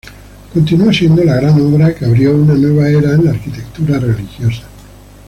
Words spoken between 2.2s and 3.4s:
una nueva era en la